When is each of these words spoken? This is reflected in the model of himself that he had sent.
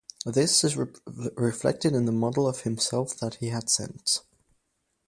This 0.25 0.63
is 0.63 0.75
reflected 0.75 1.93
in 1.93 2.05
the 2.05 2.11
model 2.11 2.47
of 2.47 2.61
himself 2.61 3.15
that 3.19 3.35
he 3.35 3.49
had 3.49 3.69
sent. 3.69 4.23